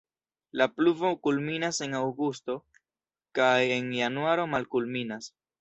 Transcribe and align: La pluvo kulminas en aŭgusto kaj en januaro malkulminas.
La 0.61 0.67
pluvo 0.77 1.11
kulminas 1.27 1.81
en 1.87 1.93
aŭgusto 1.99 2.57
kaj 3.41 3.55
en 3.79 3.95
januaro 4.03 4.51
malkulminas. 4.57 5.33